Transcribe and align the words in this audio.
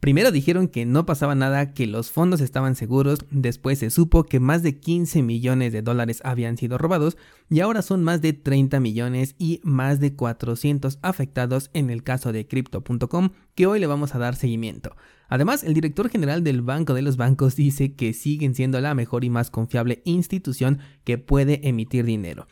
Primero 0.00 0.32
dijeron 0.32 0.68
que 0.68 0.86
no 0.86 1.04
pasaba 1.04 1.34
nada, 1.34 1.74
que 1.74 1.86
los 1.86 2.10
fondos 2.10 2.40
estaban 2.40 2.74
seguros, 2.74 3.18
después 3.30 3.80
se 3.80 3.90
supo 3.90 4.24
que 4.24 4.40
más 4.40 4.62
de 4.62 4.78
15 4.80 5.22
millones 5.22 5.74
de 5.74 5.82
dólares 5.82 6.22
habían 6.24 6.56
sido 6.56 6.78
robados 6.78 7.18
y 7.50 7.60
ahora 7.60 7.82
son 7.82 8.02
más 8.02 8.22
de 8.22 8.32
30 8.32 8.80
millones 8.80 9.34
y 9.38 9.60
más 9.62 10.00
de 10.00 10.14
400 10.14 10.98
afectados 11.02 11.68
en 11.74 11.90
el 11.90 12.02
caso 12.02 12.32
de 12.32 12.46
crypto.com 12.46 13.30
que 13.54 13.66
hoy 13.66 13.78
le 13.78 13.86
vamos 13.86 14.14
a 14.14 14.18
dar 14.18 14.36
seguimiento. 14.36 14.96
Además, 15.28 15.64
el 15.64 15.74
director 15.74 16.08
general 16.08 16.42
del 16.44 16.62
Banco 16.62 16.94
de 16.94 17.02
los 17.02 17.18
Bancos 17.18 17.54
dice 17.54 17.92
que 17.92 18.14
siguen 18.14 18.54
siendo 18.54 18.80
la 18.80 18.94
mejor 18.94 19.22
y 19.24 19.28
más 19.28 19.50
confiable 19.50 20.00
institución 20.06 20.78
que 21.04 21.18
puede 21.18 21.68
emitir 21.68 22.06
dinero. 22.06 22.46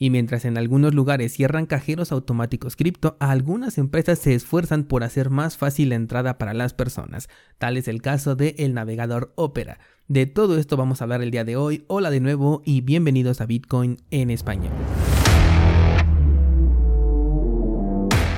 Y 0.00 0.10
mientras 0.10 0.44
en 0.44 0.56
algunos 0.56 0.94
lugares 0.94 1.32
cierran 1.32 1.66
cajeros 1.66 2.12
automáticos 2.12 2.76
cripto, 2.76 3.16
algunas 3.18 3.78
empresas 3.78 4.20
se 4.20 4.32
esfuerzan 4.32 4.84
por 4.84 5.02
hacer 5.02 5.28
más 5.28 5.56
fácil 5.56 5.88
la 5.88 5.96
entrada 5.96 6.38
para 6.38 6.54
las 6.54 6.72
personas. 6.72 7.28
Tal 7.58 7.76
es 7.76 7.88
el 7.88 8.00
caso 8.00 8.36
de 8.36 8.54
el 8.58 8.74
navegador 8.74 9.32
Opera. 9.34 9.80
De 10.06 10.26
todo 10.26 10.56
esto 10.56 10.76
vamos 10.76 11.00
a 11.00 11.04
hablar 11.04 11.20
el 11.20 11.32
día 11.32 11.44
de 11.44 11.56
hoy. 11.56 11.84
Hola 11.88 12.10
de 12.10 12.20
nuevo 12.20 12.62
y 12.64 12.80
bienvenidos 12.80 13.40
a 13.40 13.46
Bitcoin 13.46 13.98
en 14.12 14.30
español. 14.30 14.72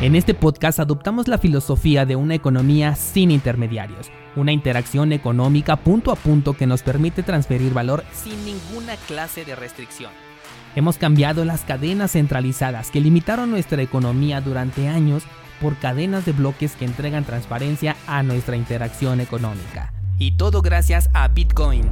En 0.00 0.16
este 0.16 0.32
podcast 0.32 0.80
adoptamos 0.80 1.28
la 1.28 1.36
filosofía 1.36 2.06
de 2.06 2.16
una 2.16 2.34
economía 2.34 2.94
sin 2.94 3.30
intermediarios, 3.30 4.10
una 4.34 4.50
interacción 4.50 5.12
económica 5.12 5.76
punto 5.76 6.10
a 6.10 6.16
punto 6.16 6.54
que 6.54 6.66
nos 6.66 6.82
permite 6.82 7.22
transferir 7.22 7.74
valor 7.74 8.02
sin 8.14 8.42
ninguna 8.46 8.96
clase 9.06 9.44
de 9.44 9.54
restricción. 9.54 10.29
Hemos 10.76 10.98
cambiado 10.98 11.44
las 11.44 11.62
cadenas 11.62 12.12
centralizadas 12.12 12.92
que 12.92 13.00
limitaron 13.00 13.50
nuestra 13.50 13.82
economía 13.82 14.40
durante 14.40 14.86
años 14.86 15.24
por 15.60 15.76
cadenas 15.76 16.24
de 16.24 16.32
bloques 16.32 16.76
que 16.76 16.84
entregan 16.84 17.24
transparencia 17.24 17.96
a 18.06 18.22
nuestra 18.22 18.56
interacción 18.56 19.20
económica. 19.20 19.92
Y 20.16 20.32
todo 20.32 20.62
gracias 20.62 21.10
a 21.12 21.26
Bitcoin. 21.26 21.82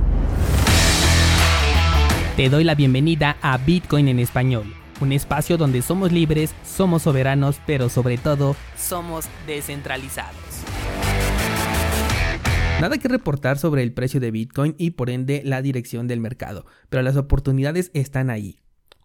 Te 2.36 2.48
doy 2.48 2.62
la 2.62 2.76
bienvenida 2.76 3.36
a 3.42 3.58
Bitcoin 3.58 4.06
en 4.06 4.20
español, 4.20 4.72
un 5.00 5.10
espacio 5.10 5.56
donde 5.56 5.82
somos 5.82 6.12
libres, 6.12 6.54
somos 6.64 7.02
soberanos, 7.02 7.60
pero 7.66 7.88
sobre 7.88 8.16
todo 8.16 8.54
somos 8.76 9.26
descentralizados. 9.48 10.36
Nada 12.80 12.96
que 12.96 13.08
reportar 13.08 13.58
sobre 13.58 13.82
el 13.82 13.92
precio 13.92 14.20
de 14.20 14.30
Bitcoin 14.30 14.76
y 14.78 14.92
por 14.92 15.10
ende 15.10 15.42
la 15.44 15.62
dirección 15.62 16.06
del 16.06 16.20
mercado, 16.20 16.64
pero 16.88 17.02
las 17.02 17.16
oportunidades 17.16 17.90
están 17.92 18.30
ahí. 18.30 18.60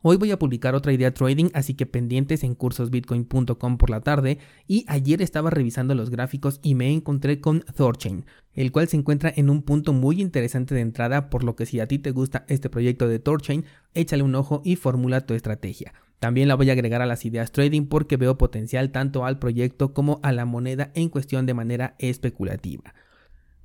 Hoy 0.06 0.18
voy 0.18 0.32
a 0.32 0.38
publicar 0.38 0.76
otra 0.76 0.92
idea 0.92 1.14
trading, 1.14 1.48
así 1.54 1.76
que 1.76 1.86
pendientes 1.86 2.44
en 2.44 2.56
cursosbitcoin.com 2.56 3.78
por 3.78 3.90
la 3.90 4.02
tarde. 4.02 4.38
Y 4.68 4.84
ayer 4.90 5.22
estaba 5.22 5.50
revisando 5.50 5.96
los 5.96 6.09
gráficos 6.09 6.59
y 6.62 6.76
me 6.76 6.92
encontré 6.92 7.40
con 7.40 7.62
Thorchain, 7.62 8.26
el 8.54 8.74
cual 8.74 8.90
se 8.90 8.98
encuentra 8.98 9.31
en 9.34 9.50
un 9.50 9.62
punto 9.62 9.94
muy 9.94 10.20
interesante 10.20 10.76
de 10.76 10.81
entrada, 10.81 11.30
por 11.30 11.46
lo 11.46 11.56
que 11.56 11.66
si 11.66 11.80
a 11.80 11.88
ti 11.88 12.00
te 12.00 12.12
gusta 12.12 12.44
este 12.50 12.70
proyecto 12.70 13.08
de 13.08 13.20
Thorchain, 13.20 13.64
échale 13.94 14.24
un 14.24 14.36
ojo 14.36 14.62
y 14.66 14.76
formula 14.76 15.26
tu 15.26 15.36
estrategia. 15.36 15.94
También 16.20 16.50
la 16.50 16.56
voy 16.56 16.70
a 16.70 16.74
agregar 16.74 17.02
a 17.02 17.06
las 17.06 17.24
ideas 17.24 17.54
trading 17.54 17.86
porque 17.86 18.18
veo 18.18 18.38
potencial 18.38 18.92
tanto 18.92 19.24
al 19.24 19.40
proyecto 19.40 19.94
como 19.94 20.20
a 20.22 20.34
la 20.34 20.44
moneda 20.44 20.92
en 20.96 21.08
cuestión 21.08 21.46
de 21.46 21.54
manera 21.54 21.96
especulativa. 21.98 22.94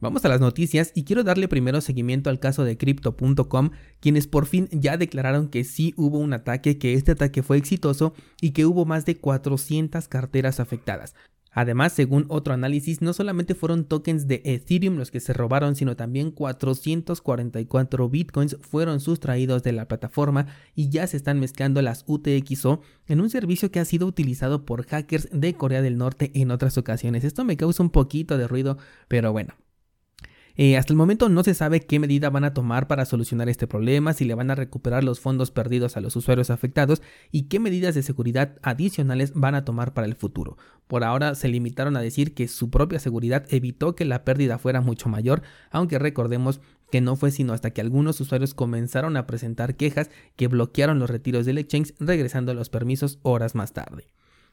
Vamos 0.00 0.24
a 0.24 0.28
las 0.28 0.40
noticias 0.40 0.92
y 0.94 1.02
quiero 1.02 1.24
darle 1.24 1.48
primero 1.48 1.80
seguimiento 1.80 2.30
al 2.30 2.38
caso 2.38 2.62
de 2.62 2.78
Crypto.com, 2.78 3.70
quienes 3.98 4.28
por 4.28 4.46
fin 4.46 4.68
ya 4.70 4.96
declararon 4.96 5.48
que 5.48 5.64
sí 5.64 5.92
hubo 5.96 6.18
un 6.18 6.32
ataque, 6.32 6.78
que 6.78 6.94
este 6.94 7.12
ataque 7.12 7.42
fue 7.42 7.56
exitoso 7.56 8.14
y 8.40 8.52
que 8.52 8.64
hubo 8.64 8.84
más 8.84 9.04
de 9.06 9.16
400 9.16 10.06
carteras 10.06 10.60
afectadas. 10.60 11.16
Además, 11.50 11.94
según 11.94 12.26
otro 12.28 12.54
análisis, 12.54 13.02
no 13.02 13.12
solamente 13.12 13.56
fueron 13.56 13.86
tokens 13.86 14.28
de 14.28 14.40
Ethereum 14.44 14.98
los 14.98 15.10
que 15.10 15.18
se 15.18 15.32
robaron, 15.32 15.74
sino 15.74 15.96
también 15.96 16.30
444 16.30 18.08
bitcoins 18.08 18.56
fueron 18.60 19.00
sustraídos 19.00 19.64
de 19.64 19.72
la 19.72 19.88
plataforma 19.88 20.46
y 20.76 20.90
ya 20.90 21.08
se 21.08 21.16
están 21.16 21.40
mezclando 21.40 21.82
las 21.82 22.04
UTXO 22.06 22.82
en 23.08 23.20
un 23.20 23.30
servicio 23.30 23.72
que 23.72 23.80
ha 23.80 23.84
sido 23.84 24.06
utilizado 24.06 24.64
por 24.64 24.86
hackers 24.86 25.28
de 25.32 25.54
Corea 25.54 25.82
del 25.82 25.98
Norte 25.98 26.30
en 26.34 26.52
otras 26.52 26.78
ocasiones. 26.78 27.24
Esto 27.24 27.44
me 27.44 27.56
causa 27.56 27.82
un 27.82 27.90
poquito 27.90 28.38
de 28.38 28.46
ruido, 28.46 28.78
pero 29.08 29.32
bueno, 29.32 29.54
eh, 30.60 30.76
hasta 30.76 30.92
el 30.92 30.96
momento 30.96 31.28
no 31.28 31.44
se 31.44 31.54
sabe 31.54 31.86
qué 31.86 32.00
medida 32.00 32.30
van 32.30 32.42
a 32.42 32.52
tomar 32.52 32.88
para 32.88 33.04
solucionar 33.04 33.48
este 33.48 33.68
problema, 33.68 34.12
si 34.12 34.24
le 34.24 34.34
van 34.34 34.50
a 34.50 34.56
recuperar 34.56 35.04
los 35.04 35.20
fondos 35.20 35.52
perdidos 35.52 35.96
a 35.96 36.00
los 36.00 36.16
usuarios 36.16 36.50
afectados 36.50 37.00
y 37.30 37.44
qué 37.44 37.60
medidas 37.60 37.94
de 37.94 38.02
seguridad 38.02 38.56
adicionales 38.62 39.34
van 39.34 39.54
a 39.54 39.64
tomar 39.64 39.94
para 39.94 40.08
el 40.08 40.16
futuro. 40.16 40.58
Por 40.88 41.04
ahora 41.04 41.36
se 41.36 41.46
limitaron 41.46 41.96
a 41.96 42.00
decir 42.00 42.34
que 42.34 42.48
su 42.48 42.70
propia 42.70 42.98
seguridad 42.98 43.46
evitó 43.50 43.94
que 43.94 44.04
la 44.04 44.24
pérdida 44.24 44.58
fuera 44.58 44.80
mucho 44.80 45.08
mayor, 45.08 45.42
aunque 45.70 46.00
recordemos 46.00 46.60
que 46.90 47.00
no 47.00 47.14
fue 47.14 47.30
sino 47.30 47.52
hasta 47.52 47.70
que 47.70 47.80
algunos 47.80 48.20
usuarios 48.20 48.52
comenzaron 48.52 49.16
a 49.16 49.28
presentar 49.28 49.76
quejas 49.76 50.10
que 50.34 50.48
bloquearon 50.48 50.98
los 50.98 51.08
retiros 51.08 51.46
del 51.46 51.58
exchange 51.58 51.94
regresando 52.00 52.52
los 52.52 52.68
permisos 52.68 53.20
horas 53.22 53.54
más 53.54 53.74
tarde. 53.74 54.08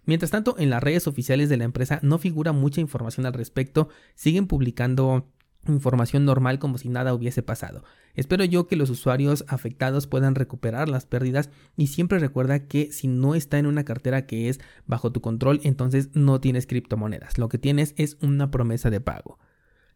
Mientras 0.06 0.30
tanto, 0.30 0.56
en 0.60 0.70
las 0.70 0.84
redes 0.84 1.08
oficiales 1.08 1.50
de 1.50 1.58
la 1.58 1.64
empresa 1.64 2.00
no 2.04 2.20
figura 2.20 2.52
mucha 2.52 2.80
información 2.80 3.26
al 3.26 3.34
respecto, 3.34 3.90
siguen 4.14 4.46
publicando 4.46 5.32
información 5.68 6.26
normal 6.26 6.60
como 6.60 6.78
si 6.78 6.90
nada 6.90 7.14
hubiese 7.14 7.44
pasado. 7.44 7.84
Espero 8.14 8.44
yo 8.46 8.68
que 8.68 8.76
los 8.76 8.90
usuarios 8.90 9.46
afectados 9.48 10.08
puedan 10.08 10.36
recuperar 10.36 10.90
las 10.90 11.06
pérdidas 11.06 11.50
y 11.76 11.88
siempre 11.88 12.20
recuerda 12.20 12.68
que 12.68 12.92
si 12.92 13.08
no 13.08 13.36
está 13.36 13.58
en 13.60 13.66
una 13.66 13.84
cartera 13.84 14.26
que 14.26 14.50
es 14.50 14.60
bajo 14.86 15.12
tu 15.12 15.22
control, 15.22 15.60
entonces 15.64 16.10
no 16.14 16.40
tienes 16.40 16.68
criptomonedas. 16.68 17.38
Lo 17.38 17.50
que 17.50 17.58
tienes 17.58 17.94
es 17.98 18.18
una 18.22 18.52
promesa 18.52 18.90
de 18.90 19.02
pago. 19.02 19.40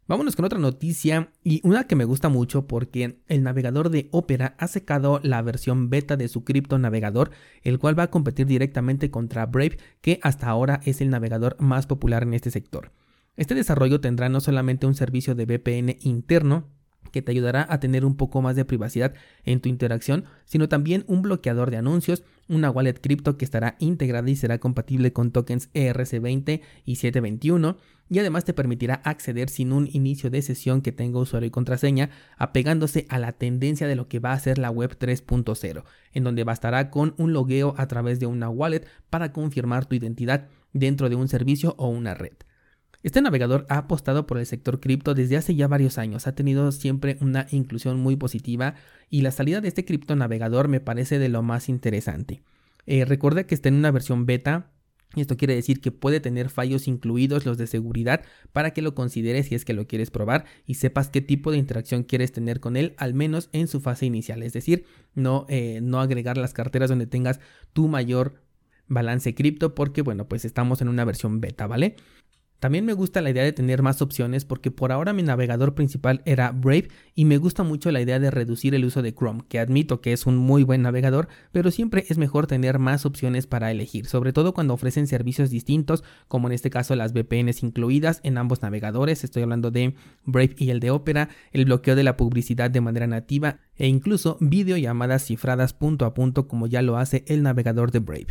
Vámonos 0.10 0.36
con 0.36 0.44
otra 0.44 0.58
noticia 0.58 1.30
y 1.44 1.62
una 1.64 1.84
que 1.84 1.96
me 1.96 2.04
gusta 2.04 2.30
mucho 2.30 2.66
porque 2.66 3.20
el 3.28 3.44
navegador 3.44 3.92
de 3.92 4.10
Opera 4.12 4.56
ha 4.58 4.68
secado 4.68 5.20
la 5.22 5.40
versión 5.44 5.92
beta 5.92 6.18
de 6.18 6.28
su 6.28 6.44
cripto 6.44 6.80
navegador, 6.80 7.30
el 7.62 7.78
cual 7.78 7.98
va 7.98 8.04
a 8.04 8.10
competir 8.10 8.48
directamente 8.48 9.12
contra 9.12 9.46
Brave, 9.46 9.78
que 10.02 10.20
hasta 10.24 10.48
ahora 10.48 10.82
es 10.84 11.02
el 11.02 11.12
navegador 11.12 11.58
más 11.60 11.86
popular 11.86 12.24
en 12.24 12.34
este 12.34 12.50
sector. 12.50 12.92
Este 13.40 13.56
desarrollo 13.56 14.02
tendrá 14.02 14.28
no 14.28 14.42
solamente 14.42 14.86
un 14.86 14.96
servicio 14.96 15.34
de 15.34 15.46
VPN 15.46 15.96
interno, 16.02 16.68
que 17.14 17.22
te 17.22 17.32
ayudará 17.32 17.66
a 17.70 17.80
tener 17.80 18.04
un 18.04 18.18
poco 18.18 18.42
más 18.42 18.58
de 18.58 18.66
privacidad 18.66 19.14
en 19.46 19.62
tu 19.62 19.70
interacción, 19.70 20.26
sino 20.44 20.68
también 20.68 21.06
un 21.08 21.22
bloqueador 21.22 21.72
de 21.72 21.78
anuncios, 21.78 22.26
una 22.50 22.70
wallet 22.70 23.00
cripto 23.00 23.38
que 23.38 23.46
estará 23.46 23.78
integrada 23.80 24.30
y 24.30 24.36
será 24.36 24.58
compatible 24.58 25.14
con 25.14 25.32
tokens 25.32 25.72
ERC20 25.72 26.60
y 26.84 26.96
721, 26.98 27.78
y 28.10 28.20
además 28.20 28.44
te 28.44 28.54
permitirá 28.54 28.96
acceder 29.06 29.50
sin 29.50 29.72
un 29.72 29.88
inicio 29.90 30.30
de 30.30 30.42
sesión 30.42 30.82
que 30.82 30.92
tenga 30.92 31.20
usuario 31.20 31.48
y 31.48 31.52
contraseña, 31.52 32.10
apegándose 32.38 33.06
a 33.08 33.20
la 33.20 33.32
tendencia 33.32 33.88
de 33.88 33.96
lo 33.96 34.10
que 34.10 34.20
va 34.20 34.34
a 34.34 34.40
ser 34.40 34.58
la 34.58 34.70
web 34.70 34.98
3.0, 35.00 35.86
en 36.12 36.24
donde 36.26 36.44
bastará 36.44 36.90
con 36.90 37.14
un 37.16 37.32
logueo 37.32 37.74
a 37.78 37.88
través 37.88 38.20
de 38.20 38.26
una 38.26 38.50
wallet 38.50 38.86
para 39.10 39.32
confirmar 39.32 39.86
tu 39.86 39.96
identidad 39.96 40.50
dentro 40.74 41.08
de 41.08 41.16
un 41.16 41.30
servicio 41.30 41.76
o 41.78 41.88
una 41.88 42.16
red. 42.16 42.34
Este 43.02 43.22
navegador 43.22 43.66
ha 43.70 43.78
apostado 43.78 44.28
por 44.28 44.40
el 44.40 44.46
sector 44.46 44.82
cripto 44.82 45.14
desde 45.14 45.38
hace 45.38 45.56
ya 45.56 45.70
varios 45.70 45.98
años, 45.98 46.28
ha 46.28 46.36
tenido 46.36 46.70
siempre 46.74 47.18
una 47.22 47.48
inclusión 47.52 47.98
muy 47.98 48.18
positiva 48.18 48.76
y 49.10 49.22
la 49.22 49.32
salida 49.32 49.62
de 49.62 49.70
este 49.70 49.86
cripto 49.86 50.18
navegador 50.18 50.68
me 50.68 50.82
parece 50.82 51.18
de 51.18 51.30
lo 51.30 51.42
más 51.42 51.70
interesante. 51.70 52.42
Eh, 52.86 53.06
recuerda 53.06 53.46
que 53.46 53.56
está 53.56 53.70
en 53.70 53.76
una 53.76 53.92
versión 53.92 54.26
beta, 54.26 54.72
y 55.16 55.22
esto 55.22 55.38
quiere 55.38 55.56
decir 55.56 55.82
que 55.82 55.92
puede 55.92 56.20
tener 56.20 56.50
fallos 56.50 56.88
incluidos 56.88 57.46
los 57.46 57.58
de 57.58 57.68
seguridad 57.68 58.22
para 58.52 58.72
que 58.72 58.84
lo 58.84 58.94
consideres 58.94 59.48
si 59.48 59.56
es 59.56 59.66
que 59.66 59.74
lo 59.74 59.88
quieres 59.88 60.12
probar 60.12 60.46
y 60.68 60.76
sepas 60.76 61.10
qué 61.10 61.22
tipo 61.22 61.52
de 61.52 61.58
interacción 61.58 62.04
quieres 62.04 62.32
tener 62.32 62.60
con 62.60 62.78
él, 62.78 62.94
al 62.98 63.16
menos 63.16 63.50
en 63.52 63.68
su 63.68 63.80
fase 63.80 64.06
inicial. 64.06 64.44
Es 64.44 64.54
decir, 64.54 64.86
no, 65.16 65.48
eh, 65.50 65.80
no 65.82 66.00
agregar 66.00 66.38
las 66.38 66.54
carteras 66.54 66.90
donde 66.90 67.08
tengas 67.08 67.40
tu 67.74 67.88
mayor 67.88 68.44
balance 68.88 69.34
cripto 69.34 69.74
porque 69.74 70.04
bueno, 70.04 70.28
pues 70.28 70.46
estamos 70.46 70.82
en 70.82 70.90
una 70.90 71.06
versión 71.06 71.42
beta, 71.42 71.66
¿vale? 71.66 71.96
También 72.60 72.86
me 72.86 72.94
gusta 72.94 73.22
la 73.22 73.30
idea 73.30 73.44
de 73.44 73.54
tener 73.54 73.82
más 73.82 74.02
opciones 74.02 74.44
porque 74.44 74.70
por 74.70 74.92
ahora 74.92 75.14
mi 75.14 75.24
navegador 75.24 75.76
principal 75.76 76.22
era 76.26 76.52
Brave 76.52 76.90
y 77.16 77.24
me 77.24 77.38
gusta 77.38 77.64
mucho 77.64 77.90
la 77.92 78.02
idea 78.02 78.20
de 78.20 78.32
reducir 78.32 78.76
el 78.76 78.84
uso 78.84 79.02
de 79.02 79.14
Chrome, 79.14 79.44
que 79.48 79.60
admito 79.60 80.02
que 80.02 80.12
es 80.12 80.26
un 80.26 80.36
muy 80.36 80.64
buen 80.64 80.82
navegador, 80.82 81.30
pero 81.54 81.72
siempre 81.72 82.04
es 82.10 82.18
mejor 82.18 82.48
tener 82.48 82.78
más 82.78 83.06
opciones 83.06 83.48
para 83.48 83.72
elegir, 83.72 84.08
sobre 84.08 84.34
todo 84.34 84.54
cuando 84.54 84.74
ofrecen 84.74 85.08
servicios 85.08 85.50
distintos, 85.50 86.04
como 86.28 86.48
en 86.48 86.54
este 86.54 86.70
caso 86.70 86.96
las 86.96 87.14
VPNs 87.14 87.64
incluidas 87.64 88.20
en 88.24 88.38
ambos 88.38 88.62
navegadores, 88.62 89.24
estoy 89.24 89.44
hablando 89.44 89.72
de 89.72 89.96
Brave 90.26 90.56
y 90.58 90.70
el 90.72 90.82
de 90.82 90.92
Opera, 90.92 91.30
el 91.54 91.64
bloqueo 91.64 91.96
de 91.96 92.04
la 92.04 92.18
publicidad 92.18 92.70
de 92.70 92.82
manera 92.82 93.08
nativa 93.08 93.60
e 93.78 93.88
incluso 93.88 94.38
videollamadas 94.42 95.26
cifradas 95.26 95.74
punto 95.74 96.06
a 96.06 96.14
punto 96.14 96.48
como 96.50 96.68
ya 96.68 96.82
lo 96.82 96.98
hace 96.98 97.24
el 97.28 97.42
navegador 97.42 97.92
de 97.92 98.00
Brave. 98.00 98.28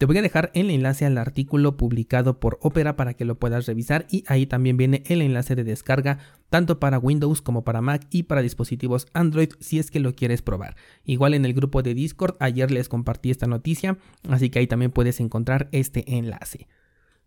Te 0.00 0.06
voy 0.06 0.16
a 0.16 0.22
dejar 0.22 0.50
el 0.54 0.70
enlace 0.70 1.04
al 1.04 1.18
artículo 1.18 1.76
publicado 1.76 2.40
por 2.40 2.58
Opera 2.62 2.96
para 2.96 3.12
que 3.12 3.26
lo 3.26 3.38
puedas 3.38 3.66
revisar 3.66 4.06
y 4.10 4.24
ahí 4.28 4.46
también 4.46 4.78
viene 4.78 5.02
el 5.04 5.20
enlace 5.20 5.54
de 5.54 5.62
descarga 5.62 6.20
tanto 6.48 6.80
para 6.80 6.98
Windows 6.98 7.42
como 7.42 7.64
para 7.64 7.82
Mac 7.82 8.06
y 8.08 8.22
para 8.22 8.40
dispositivos 8.40 9.08
Android 9.12 9.50
si 9.60 9.78
es 9.78 9.90
que 9.90 10.00
lo 10.00 10.14
quieres 10.14 10.40
probar. 10.40 10.74
Igual 11.04 11.34
en 11.34 11.44
el 11.44 11.52
grupo 11.52 11.82
de 11.82 11.92
Discord 11.92 12.36
ayer 12.40 12.70
les 12.70 12.88
compartí 12.88 13.30
esta 13.30 13.46
noticia, 13.46 13.98
así 14.26 14.48
que 14.48 14.60
ahí 14.60 14.66
también 14.66 14.90
puedes 14.90 15.20
encontrar 15.20 15.68
este 15.70 16.16
enlace. 16.16 16.66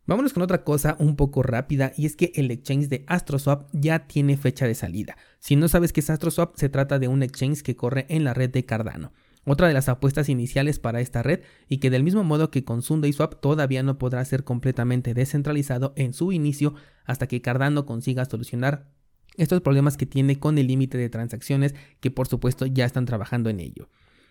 Vámonos 0.08 0.34
con 0.34 0.42
otra 0.42 0.64
cosa 0.64 0.96
un 0.98 1.16
poco 1.16 1.44
rápida 1.44 1.92
y 1.96 2.08
es 2.08 2.16
que 2.16 2.32
el 2.34 2.50
exchange 2.50 2.88
de 2.88 3.04
AstroSwap 3.06 3.70
ya 3.72 4.08
tiene 4.08 4.36
fecha 4.36 4.66
de 4.66 4.74
salida. 4.74 5.16
Si 5.38 5.56
no 5.56 5.68
sabes 5.68 5.94
qué 5.94 6.00
es 6.00 6.10
AstroSwap, 6.10 6.56
se 6.56 6.70
trata 6.70 6.98
de 6.98 7.08
un 7.08 7.22
exchange 7.22 7.62
que 7.62 7.76
corre 7.76 8.08
en 8.10 8.24
la 8.24 8.34
red 8.34 8.50
de 8.50 8.66
Cardano. 8.66 9.12
Otra 9.46 9.68
de 9.68 9.74
las 9.74 9.90
apuestas 9.90 10.30
iniciales 10.30 10.80
para 10.80 11.02
esta 11.02 11.22
red 11.22 11.42
y 11.68 11.78
que 11.78 11.90
del 11.90 12.04
mismo 12.04 12.24
modo 12.24 12.50
que 12.50 12.64
con 12.64 12.82
SundaySwap 12.82 13.42
todavía 13.42 13.84
no 13.84 13.98
podrá 13.98 14.24
ser 14.24 14.44
completamente 14.44 15.14
descentralizado 15.14 15.94
en 15.98 16.14
su 16.14 16.32
inicio 16.32 16.76
hasta 17.06 17.28
que 17.28 17.42
Cardano 17.42 17.86
consiga 17.86 18.26
solucionar 18.26 18.90
estos 19.36 19.62
problemas 19.62 19.98
que 19.98 20.06
tiene 20.06 20.40
con 20.40 20.58
el 20.58 20.68
límite 20.68 20.98
de 20.98 21.10
transacciones 21.10 21.76
que 22.00 22.12
por 22.12 22.28
supuesto 22.28 22.66
ya 22.66 22.86
están 22.86 23.06
trabajando 23.06 23.50
en 23.50 23.60
ello. 23.60 23.90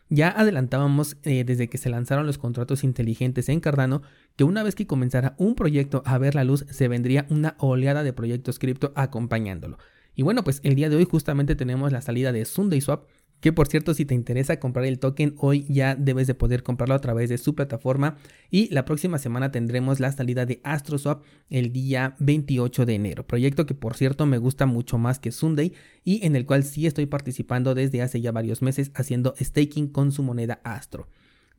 Ya 0.09 0.29
adelantábamos 0.29 1.17
eh, 1.23 1.44
desde 1.44 1.69
que 1.69 1.79
se 1.79 1.88
lanzaron 1.88 2.26
los 2.26 2.38
contratos 2.38 2.85
inteligentes 2.85 3.49
en 3.49 3.61
Cardano 3.61 4.03
que 4.37 4.44
una 4.44 4.62
vez 4.62 4.75
que 4.75 4.87
comenzara 4.87 5.35
un 5.38 5.55
proyecto 5.55 6.03
a 6.06 6.19
ver 6.19 6.35
la 6.35 6.44
luz 6.44 6.67
se 6.70 6.88
vendría 6.88 7.26
una 7.31 7.56
oleada 7.59 8.03
de 8.03 8.12
proyectos 8.12 8.59
cripto 8.59 8.93
acompañándolo. 8.94 9.79
Y 10.14 10.23
bueno, 10.23 10.44
pues 10.44 10.61
el 10.64 10.75
día 10.75 10.91
de 10.91 10.97
hoy 10.97 11.05
justamente 11.05 11.56
tenemos 11.56 11.93
la 11.93 12.03
salida 12.03 12.32
de 12.32 12.44
SundaySwap, 12.44 13.09
que 13.43 13.53
por 13.53 13.67
cierto 13.67 13.93
si 13.93 14.06
te 14.06 14.15
interesa 14.15 14.61
comprar 14.61 14.87
el 14.87 15.00
token 15.00 15.35
hoy 15.37 15.67
ya 15.69 15.97
debes 15.97 16.29
de 16.29 16.35
poder 16.35 16.62
comprarlo 16.62 16.94
a 16.94 17.00
través 17.00 17.29
de 17.29 17.39
su 17.39 17.55
plataforma 17.55 18.17
y 18.50 18.73
la 18.73 18.85
próxima 18.85 19.19
semana 19.19 19.50
tendremos 19.50 19.99
la 19.99 20.12
salida 20.12 20.47
de 20.47 20.61
AstroSwap 20.62 21.25
el 21.50 21.73
día 21.73 22.15
28 22.21 22.87
de 22.87 22.94
enero, 22.94 23.27
proyecto 23.27 23.67
que 23.67 23.75
por 23.75 23.97
cierto 23.97 24.27
me 24.27 24.39
gusta 24.39 24.65
mucho 24.65 24.97
más 24.97 25.19
que 25.19 25.33
Sunday 25.33 25.75
y 26.05 26.25
en 26.25 26.37
el 26.37 26.47
cual 26.47 26.62
sí 26.62 26.87
estoy 26.87 27.06
participando 27.06 27.75
desde 27.75 28.00
hace 28.00 28.21
ya 28.21 28.31
varios 28.31 28.62
meses 28.62 28.93
haciendo 28.94 29.35
staking 29.41 29.88
con 29.88 30.12
su 30.12 30.23
moneda 30.23 30.61
Astro. 30.62 31.09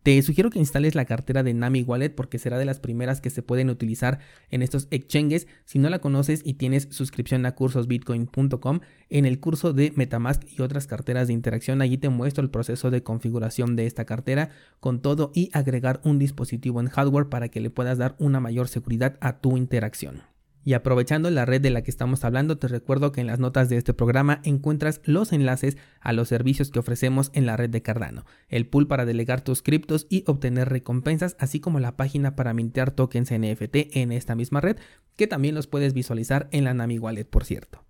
Te 0.04 0.22
sugiero 0.22 0.50
que 0.50 0.60
instales 0.60 0.96
la 0.96 1.06
cartera 1.06 1.44
de 1.44 1.54
Nami 1.54 1.82
Wallet 1.82 2.10
porque 2.10 2.38
será 2.38 2.58
de 2.58 2.66
las 2.66 2.82
primeras 2.82 3.22
que 3.22 3.30
se 3.30 3.42
pueden 3.42 3.70
utilizar 3.70 4.20
en 4.52 4.62
estos 4.62 4.90
exchanges. 4.92 5.48
Si 5.64 5.80
no 5.80 5.90
la 5.90 6.00
conoces 6.00 6.42
y 6.44 6.56
tienes 6.56 6.90
suscripción 6.92 7.46
a 7.46 7.56
cursosbitcoin.com, 7.56 8.82
en 9.10 9.26
el 9.26 9.40
curso 9.40 9.72
de 9.72 9.94
Metamask 9.96 10.44
y 10.46 10.62
otras 10.62 10.88
carteras 10.88 11.28
de 11.28 11.34
interacción, 11.34 11.82
allí 11.82 11.98
te 11.98 12.10
muestro 12.10 12.44
el 12.44 12.50
proceso 12.50 12.92
de 12.92 13.02
configuración 13.02 13.78
de 13.78 13.86
esta 13.86 14.04
cartera 14.04 14.50
con 14.82 15.02
todo 15.02 15.32
y 15.34 15.50
agregar 15.54 16.02
un 16.04 16.20
dispositivo 16.20 16.82
en 16.82 16.90
hardware 16.90 17.30
para 17.30 17.48
que 17.48 17.62
le 17.62 17.70
puedas 17.70 17.98
dar 17.98 18.18
una 18.20 18.42
mayor 18.42 18.68
seguridad 18.68 19.18
a 19.22 19.40
tu 19.40 19.56
interacción. 19.56 20.33
Y 20.66 20.74
aprovechando 20.74 21.30
la 21.30 21.46
red 21.46 21.62
de 21.62 21.70
la 21.70 21.82
que 21.82 21.92
estamos 21.92 22.24
hablando, 22.24 22.58
te 22.58 22.70
recuerdo 22.70 23.12
que 23.12 23.20
en 23.20 23.28
las 23.28 23.40
notas 23.40 23.68
de 23.68 23.78
este 23.78 23.94
programa 23.94 24.40
encuentras 24.44 25.02
los 25.04 25.34
enlaces 25.34 25.78
a 26.00 26.14
los 26.14 26.30
servicios 26.30 26.72
que 26.72 26.80
ofrecemos 26.80 27.32
en 27.34 27.46
la 27.46 27.58
red 27.58 27.70
de 27.70 27.82
Cardano, 27.82 28.26
el 28.48 28.66
pool 28.66 28.88
para 28.88 29.06
delegar 29.06 29.42
tus 29.42 29.62
criptos 29.62 30.08
y 30.10 30.24
obtener 30.26 30.70
recompensas, 30.70 31.36
así 31.40 31.60
como 31.60 31.80
la 31.80 31.98
página 31.98 32.36
para 32.36 32.54
mintear 32.54 32.92
tokens 32.92 33.32
NFT 33.32 33.96
en 33.98 34.12
esta 34.14 34.36
misma 34.36 34.62
red, 34.62 34.78
que 35.18 35.28
también 35.28 35.54
los 35.54 35.68
puedes 35.68 35.94
visualizar 35.94 36.48
en 36.52 36.64
la 36.64 36.74
Nami 36.74 36.98
Wallet, 36.98 37.26
por 37.26 37.44
cierto. 37.44 37.84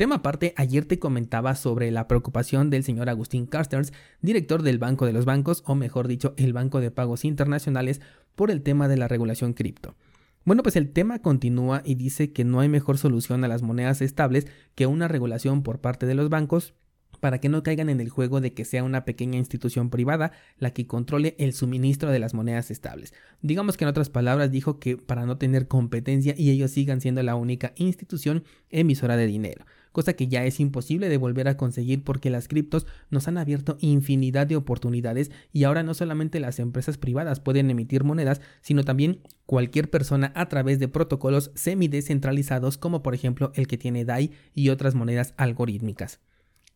Tema 0.00 0.16
aparte, 0.16 0.54
ayer 0.56 0.86
te 0.86 0.98
comentaba 0.98 1.54
sobre 1.54 1.90
la 1.90 2.08
preocupación 2.08 2.70
del 2.70 2.84
señor 2.84 3.10
Agustín 3.10 3.46
Carstens, 3.46 3.92
director 4.22 4.62
del 4.62 4.78
Banco 4.78 5.04
de 5.04 5.12
los 5.12 5.26
Bancos, 5.26 5.62
o 5.66 5.74
mejor 5.74 6.08
dicho, 6.08 6.32
el 6.38 6.54
Banco 6.54 6.80
de 6.80 6.90
Pagos 6.90 7.24
Internacionales, 7.24 8.00
por 8.34 8.50
el 8.50 8.62
tema 8.62 8.88
de 8.88 8.96
la 8.96 9.08
regulación 9.08 9.52
cripto. 9.52 9.94
Bueno, 10.44 10.62
pues 10.62 10.76
el 10.76 10.90
tema 10.90 11.18
continúa 11.20 11.82
y 11.84 11.96
dice 11.96 12.32
que 12.32 12.44
no 12.44 12.60
hay 12.60 12.68
mejor 12.68 12.96
solución 12.96 13.44
a 13.44 13.48
las 13.48 13.60
monedas 13.62 14.00
estables 14.00 14.46
que 14.74 14.86
una 14.86 15.06
regulación 15.06 15.62
por 15.62 15.80
parte 15.80 16.06
de 16.06 16.14
los 16.14 16.30
bancos 16.30 16.74
para 17.20 17.38
que 17.40 17.50
no 17.50 17.62
caigan 17.62 17.90
en 17.90 18.00
el 18.00 18.08
juego 18.08 18.40
de 18.40 18.54
que 18.54 18.64
sea 18.64 18.82
una 18.82 19.04
pequeña 19.04 19.38
institución 19.38 19.90
privada 19.90 20.32
la 20.56 20.72
que 20.72 20.86
controle 20.86 21.36
el 21.38 21.52
suministro 21.52 22.10
de 22.10 22.18
las 22.18 22.32
monedas 22.32 22.70
estables. 22.70 23.12
Digamos 23.42 23.76
que 23.76 23.84
en 23.84 23.90
otras 23.90 24.08
palabras 24.08 24.50
dijo 24.50 24.78
que 24.78 24.96
para 24.96 25.26
no 25.26 25.36
tener 25.36 25.68
competencia 25.68 26.34
y 26.36 26.48
ellos 26.48 26.70
sigan 26.70 27.02
siendo 27.02 27.22
la 27.22 27.34
única 27.34 27.74
institución 27.76 28.44
emisora 28.70 29.18
de 29.18 29.26
dinero 29.26 29.66
cosa 29.92 30.14
que 30.14 30.28
ya 30.28 30.44
es 30.44 30.60
imposible 30.60 31.08
de 31.08 31.16
volver 31.16 31.48
a 31.48 31.56
conseguir 31.56 32.04
porque 32.04 32.30
las 32.30 32.48
criptos 32.48 32.86
nos 33.10 33.28
han 33.28 33.38
abierto 33.38 33.76
infinidad 33.80 34.46
de 34.46 34.56
oportunidades 34.56 35.30
y 35.52 35.64
ahora 35.64 35.82
no 35.82 35.94
solamente 35.94 36.40
las 36.40 36.58
empresas 36.58 36.98
privadas 36.98 37.40
pueden 37.40 37.70
emitir 37.70 38.04
monedas, 38.04 38.40
sino 38.60 38.84
también 38.84 39.20
cualquier 39.46 39.90
persona 39.90 40.32
a 40.34 40.48
través 40.48 40.78
de 40.78 40.88
protocolos 40.88 41.50
semi-descentralizados 41.54 42.78
como 42.78 43.02
por 43.02 43.14
ejemplo 43.14 43.52
el 43.54 43.66
que 43.66 43.78
tiene 43.78 44.04
DAI 44.04 44.32
y 44.54 44.68
otras 44.68 44.94
monedas 44.94 45.34
algorítmicas. 45.36 46.20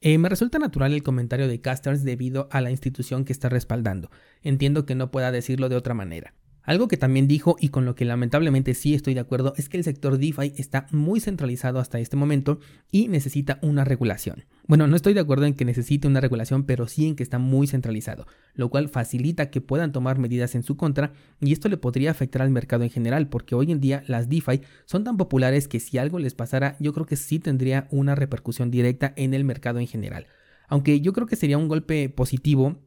Eh, 0.01 0.19
me 0.19 0.29
resulta 0.29 0.59
natural 0.59 0.93
el 0.93 1.03
comentario 1.03 1.49
de 1.49 1.61
Casters 1.63 2.05
debido 2.05 2.49
a 2.51 2.61
la 2.61 2.71
institución 2.71 3.25
que 3.25 3.33
está 3.33 3.49
respaldando. 3.49 4.11
Entiendo 4.43 4.85
que 4.85 4.95
no 4.95 5.11
pueda 5.11 5.33
decirlo 5.33 5.71
de 5.71 5.77
otra 5.77 5.95
manera. 5.95 6.35
Algo 6.65 6.89
que 6.89 6.97
también 6.97 7.29
dijo 7.29 7.57
y 7.61 7.69
con 7.69 7.85
lo 7.85 7.95
que 7.95 8.07
lamentablemente 8.07 8.73
sí 8.73 8.95
estoy 8.95 9.13
de 9.13 9.21
acuerdo 9.21 9.53
es 9.59 9.69
que 9.69 9.77
el 9.77 9.85
sector 9.85 10.17
DeFi 10.17 10.55
está 10.57 10.87
muy 10.93 11.21
centralizado 11.21 11.79
hasta 11.79 11.99
este 11.99 12.17
momento 12.17 12.59
y 12.91 13.09
necesita 13.09 13.59
una 13.61 13.85
regulación. 13.85 14.47
Bueno, 14.67 14.87
no 14.87 14.97
estoy 14.97 15.13
de 15.13 15.21
acuerdo 15.21 15.45
en 15.45 15.53
que 15.53 15.67
necesite 15.67 16.09
una 16.09 16.23
regulación, 16.23 16.65
pero 16.65 16.89
sí 16.89 17.07
en 17.07 17.17
que 17.17 17.23
está 17.23 17.39
muy 17.39 17.67
centralizado, 17.67 18.27
lo 18.55 18.71
cual 18.71 18.89
facilita 18.89 19.51
que 19.51 19.61
puedan 19.61 19.93
tomar 19.93 20.19
medidas 20.19 20.55
en 20.55 20.63
su 20.63 20.79
contra 20.79 21.13
y 21.39 21.53
esto 21.53 21.69
le 21.69 21.77
podría 21.77 22.11
afectar 22.11 22.41
al 22.41 22.51
mercado 22.51 22.83
en 22.83 22.91
general, 22.91 23.29
porque 23.29 23.55
hoy 23.55 23.71
en 23.71 23.81
día 23.81 24.03
las 24.07 24.31
DeFi 24.31 24.63
son 24.87 25.05
tan 25.05 25.19
populares 25.19 25.69
que 25.69 25.81
si 25.81 25.99
algo 25.99 26.19
les 26.19 26.35
pasara, 26.35 26.79
yo 26.81 26.95
creo 26.95 27.05
que 27.05 27.17
sí 27.17 27.41
tendría 27.41 27.89
una 27.91 28.15
repercusión 28.15 28.71
directa 28.71 29.13
en 29.17 29.35
el 29.35 29.45
mercado 29.45 29.81
en 29.81 29.87
general. 29.87 30.29
Aunque 30.69 31.03
yo 31.03 31.13
creo 31.13 31.27
que 31.27 31.37
sería 31.37 31.59
un 31.59 31.69
golpe 31.69 32.09
positivo 32.09 32.79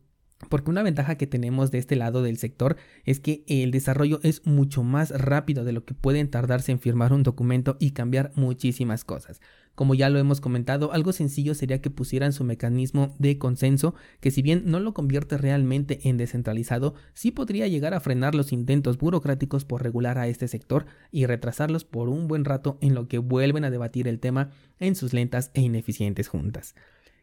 porque 0.50 0.70
una 0.70 0.84
ventaja 0.84 1.16
que 1.16 1.28
tenemos 1.28 1.72
de 1.72 1.80
este 1.80 1.96
lado 1.96 2.22
del 2.22 2.38
sector 2.38 2.78
es 3.06 3.20
que 3.20 3.44
el 3.48 3.72
desarrollo 3.72 4.20
es 4.24 4.46
mucho 4.46 4.84
más 4.84 5.10
rápido 5.10 5.64
de 5.64 5.72
lo 5.72 5.84
que 5.84 5.94
pueden 5.94 6.30
tardarse 6.30 6.72
en 6.72 6.80
firmar 6.80 7.12
un 7.12 7.24
documento 7.24 7.76
y 7.80 7.92
cambiar 7.92 8.32
muchísimas 8.36 9.04
cosas. 9.04 9.42
Como 9.74 9.94
ya 9.94 10.10
lo 10.10 10.18
hemos 10.18 10.42
comentado, 10.42 10.92
algo 10.92 11.14
sencillo 11.14 11.54
sería 11.54 11.82
que 11.82 11.92
pusieran 11.92 12.34
su 12.34 12.44
mecanismo 12.44 13.16
de 13.20 13.38
consenso, 13.38 13.94
que 14.20 14.32
si 14.32 14.42
bien 14.42 14.64
no 14.66 14.80
lo 14.80 14.96
convierte 14.96 15.38
realmente 15.38 16.10
en 16.10 16.18
descentralizado, 16.18 16.96
sí 17.14 17.30
podría 17.30 17.68
llegar 17.68 17.94
a 17.94 18.00
frenar 18.00 18.34
los 18.34 18.52
intentos 18.52 18.98
burocráticos 18.98 19.66
por 19.66 19.84
regular 19.84 20.18
a 20.18 20.28
este 20.28 20.48
sector 20.48 20.88
y 21.12 21.28
retrasarlos 21.28 21.84
por 21.84 22.10
un 22.10 22.28
buen 22.28 22.44
rato 22.44 22.80
en 22.82 22.96
lo 22.96 23.08
que 23.08 23.20
vuelven 23.20 23.66
a 23.66 23.70
debatir 23.70 24.08
el 24.08 24.20
tema 24.20 24.50
en 24.80 24.96
sus 24.96 25.14
lentas 25.14 25.52
e 25.54 25.62
ineficientes 25.62 26.28
juntas. 26.28 26.74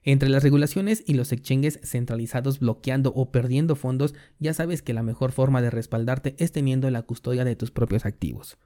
Entre 0.06 0.28
las 0.28 0.42
regulaciones 0.42 1.02
y 1.06 1.14
los 1.14 1.32
exchanges 1.32 1.80
centralizados 1.82 2.60
bloqueando 2.60 3.12
o 3.16 3.32
perdiendo 3.32 3.74
fondos, 3.74 4.14
ya 4.38 4.52
sabes 4.52 4.82
que 4.82 4.92
la 4.92 5.02
mejor 5.02 5.32
forma 5.32 5.62
de 5.62 5.70
respaldarte 5.70 6.36
es 6.38 6.52
teniendo 6.52 6.90
la 6.90 7.02
custodia 7.02 7.44
de 7.44 7.56
tus 7.56 7.70
propios 7.70 8.04
activos. 8.04 8.58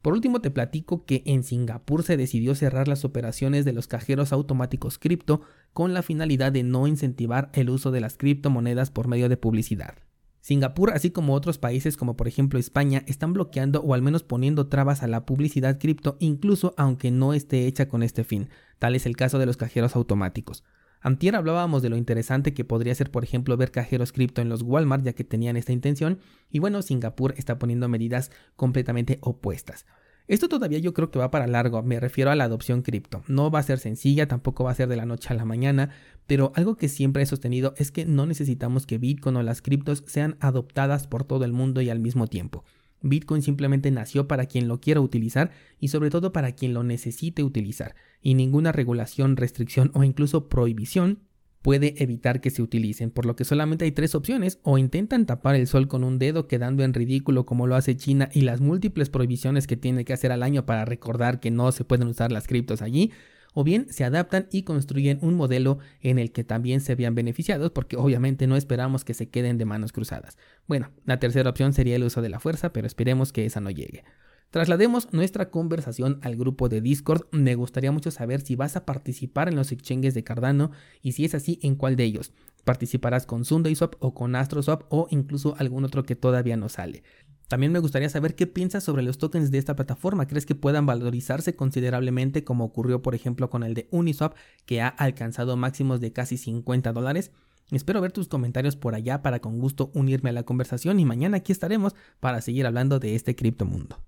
Por 0.00 0.14
último 0.14 0.40
te 0.40 0.50
platico 0.50 1.04
que 1.04 1.22
en 1.26 1.44
Singapur 1.44 2.02
se 2.02 2.16
decidió 2.16 2.54
cerrar 2.54 2.88
las 2.88 3.04
operaciones 3.04 3.66
de 3.66 3.74
los 3.74 3.86
cajeros 3.86 4.32
automáticos 4.32 4.98
cripto 4.98 5.42
con 5.74 5.92
la 5.92 6.02
finalidad 6.02 6.52
de 6.52 6.62
no 6.62 6.86
incentivar 6.86 7.50
el 7.52 7.68
uso 7.68 7.90
de 7.90 8.00
las 8.00 8.16
criptomonedas 8.16 8.90
por 8.90 9.08
medio 9.08 9.28
de 9.28 9.36
publicidad. 9.36 9.96
Singapur, 10.40 10.92
así 10.92 11.10
como 11.10 11.34
otros 11.34 11.58
países 11.58 11.96
como 11.96 12.16
por 12.16 12.26
ejemplo 12.28 12.58
España, 12.58 13.02
están 13.06 13.32
bloqueando 13.32 13.82
o 13.82 13.94
al 13.94 14.02
menos 14.02 14.22
poniendo 14.22 14.68
trabas 14.68 15.02
a 15.02 15.08
la 15.08 15.26
publicidad 15.26 15.78
cripto 15.78 16.16
incluso 16.18 16.74
aunque 16.76 17.10
no 17.10 17.34
esté 17.34 17.66
hecha 17.66 17.88
con 17.88 18.02
este 18.02 18.24
fin. 18.24 18.48
Tal 18.78 18.94
es 18.94 19.06
el 19.06 19.16
caso 19.16 19.38
de 19.38 19.46
los 19.46 19.56
cajeros 19.56 19.96
automáticos. 19.96 20.64
Antier 21.02 21.34
hablábamos 21.34 21.82
de 21.82 21.88
lo 21.88 21.96
interesante 21.96 22.52
que 22.52 22.64
podría 22.64 22.94
ser, 22.94 23.10
por 23.10 23.24
ejemplo, 23.24 23.56
ver 23.56 23.70
cajeros 23.70 24.12
cripto 24.12 24.42
en 24.42 24.50
los 24.50 24.62
Walmart, 24.62 25.02
ya 25.02 25.14
que 25.14 25.24
tenían 25.24 25.56
esta 25.56 25.72
intención, 25.72 26.18
y 26.50 26.58
bueno, 26.58 26.82
Singapur 26.82 27.34
está 27.38 27.58
poniendo 27.58 27.88
medidas 27.88 28.30
completamente 28.54 29.18
opuestas. 29.22 29.86
Esto 30.30 30.48
todavía 30.48 30.78
yo 30.78 30.94
creo 30.94 31.10
que 31.10 31.18
va 31.18 31.32
para 31.32 31.48
largo, 31.48 31.82
me 31.82 31.98
refiero 31.98 32.30
a 32.30 32.36
la 32.36 32.44
adopción 32.44 32.82
cripto. 32.82 33.24
No 33.26 33.50
va 33.50 33.58
a 33.58 33.64
ser 33.64 33.80
sencilla, 33.80 34.28
tampoco 34.28 34.62
va 34.62 34.70
a 34.70 34.76
ser 34.76 34.86
de 34.86 34.94
la 34.94 35.04
noche 35.04 35.30
a 35.30 35.34
la 35.34 35.44
mañana, 35.44 35.90
pero 36.28 36.52
algo 36.54 36.76
que 36.76 36.88
siempre 36.88 37.24
he 37.24 37.26
sostenido 37.26 37.74
es 37.78 37.90
que 37.90 38.04
no 38.04 38.26
necesitamos 38.26 38.86
que 38.86 38.98
Bitcoin 38.98 39.34
o 39.34 39.42
las 39.42 39.60
criptos 39.60 40.04
sean 40.06 40.36
adoptadas 40.38 41.08
por 41.08 41.24
todo 41.24 41.44
el 41.44 41.52
mundo 41.52 41.80
y 41.80 41.90
al 41.90 41.98
mismo 41.98 42.28
tiempo. 42.28 42.64
Bitcoin 43.02 43.42
simplemente 43.42 43.90
nació 43.90 44.28
para 44.28 44.46
quien 44.46 44.68
lo 44.68 44.80
quiera 44.80 45.00
utilizar 45.00 45.50
y 45.80 45.88
sobre 45.88 46.10
todo 46.10 46.32
para 46.32 46.52
quien 46.52 46.74
lo 46.74 46.84
necesite 46.84 47.42
utilizar, 47.42 47.96
y 48.22 48.34
ninguna 48.34 48.70
regulación, 48.70 49.36
restricción 49.36 49.90
o 49.94 50.04
incluso 50.04 50.48
prohibición 50.48 51.24
puede 51.62 52.02
evitar 52.02 52.40
que 52.40 52.50
se 52.50 52.62
utilicen, 52.62 53.10
por 53.10 53.26
lo 53.26 53.36
que 53.36 53.44
solamente 53.44 53.84
hay 53.84 53.92
tres 53.92 54.14
opciones, 54.14 54.58
o 54.62 54.78
intentan 54.78 55.26
tapar 55.26 55.54
el 55.54 55.66
sol 55.66 55.88
con 55.88 56.04
un 56.04 56.18
dedo 56.18 56.48
quedando 56.48 56.82
en 56.82 56.94
ridículo 56.94 57.46
como 57.46 57.66
lo 57.66 57.76
hace 57.76 57.96
China 57.96 58.28
y 58.32 58.42
las 58.42 58.60
múltiples 58.60 59.10
prohibiciones 59.10 59.66
que 59.66 59.76
tiene 59.76 60.04
que 60.04 60.12
hacer 60.12 60.32
al 60.32 60.42
año 60.42 60.66
para 60.66 60.84
recordar 60.84 61.40
que 61.40 61.50
no 61.50 61.70
se 61.72 61.84
pueden 61.84 62.08
usar 62.08 62.32
las 62.32 62.46
criptos 62.46 62.82
allí, 62.82 63.12
o 63.52 63.64
bien 63.64 63.86
se 63.90 64.04
adaptan 64.04 64.46
y 64.52 64.62
construyen 64.62 65.18
un 65.22 65.34
modelo 65.34 65.78
en 66.00 66.18
el 66.18 66.32
que 66.32 66.44
también 66.44 66.80
se 66.80 66.94
vean 66.94 67.14
beneficiados 67.14 67.72
porque 67.72 67.96
obviamente 67.96 68.46
no 68.46 68.56
esperamos 68.56 69.04
que 69.04 69.14
se 69.14 69.28
queden 69.28 69.58
de 69.58 69.64
manos 69.64 69.92
cruzadas. 69.92 70.38
Bueno, 70.66 70.90
la 71.04 71.18
tercera 71.18 71.50
opción 71.50 71.72
sería 71.72 71.96
el 71.96 72.04
uso 72.04 72.22
de 72.22 72.28
la 72.28 72.40
fuerza, 72.40 72.72
pero 72.72 72.86
esperemos 72.86 73.32
que 73.32 73.44
esa 73.44 73.60
no 73.60 73.70
llegue. 73.70 74.04
Traslademos 74.50 75.12
nuestra 75.12 75.48
conversación 75.48 76.18
al 76.22 76.34
grupo 76.34 76.68
de 76.68 76.80
Discord. 76.80 77.26
Me 77.30 77.54
gustaría 77.54 77.92
mucho 77.92 78.10
saber 78.10 78.40
si 78.40 78.56
vas 78.56 78.74
a 78.74 78.84
participar 78.84 79.48
en 79.48 79.54
los 79.54 79.70
exchanges 79.70 80.12
de 80.12 80.24
Cardano 80.24 80.72
y 81.02 81.12
si 81.12 81.24
es 81.24 81.36
así, 81.36 81.60
en 81.62 81.76
cuál 81.76 81.94
de 81.94 82.02
ellos. 82.02 82.32
¿Participarás 82.64 83.26
con 83.26 83.44
SundaySwap 83.44 83.94
o 84.00 84.12
con 84.12 84.34
AstroSwap 84.34 84.82
o 84.88 85.06
incluso 85.10 85.54
algún 85.58 85.84
otro 85.84 86.02
que 86.02 86.16
todavía 86.16 86.56
no 86.56 86.68
sale? 86.68 87.04
También 87.46 87.70
me 87.70 87.78
gustaría 87.78 88.08
saber 88.08 88.34
qué 88.34 88.48
piensas 88.48 88.82
sobre 88.82 89.04
los 89.04 89.18
tokens 89.18 89.52
de 89.52 89.58
esta 89.58 89.76
plataforma. 89.76 90.26
¿Crees 90.26 90.46
que 90.46 90.56
puedan 90.56 90.84
valorizarse 90.84 91.54
considerablemente 91.54 92.42
como 92.42 92.64
ocurrió 92.64 93.02
por 93.02 93.14
ejemplo 93.14 93.50
con 93.50 93.62
el 93.62 93.74
de 93.74 93.86
Uniswap 93.92 94.34
que 94.66 94.80
ha 94.80 94.88
alcanzado 94.88 95.56
máximos 95.56 96.00
de 96.00 96.12
casi 96.12 96.36
50 96.36 96.92
dólares? 96.92 97.30
Espero 97.70 98.00
ver 98.00 98.10
tus 98.10 98.26
comentarios 98.26 98.74
por 98.74 98.96
allá 98.96 99.22
para 99.22 99.38
con 99.38 99.60
gusto 99.60 99.92
unirme 99.94 100.30
a 100.30 100.32
la 100.32 100.42
conversación 100.42 100.98
y 100.98 101.04
mañana 101.04 101.36
aquí 101.36 101.52
estaremos 101.52 101.94
para 102.18 102.40
seguir 102.40 102.66
hablando 102.66 102.98
de 102.98 103.14
este 103.14 103.36
criptomundo. 103.36 104.02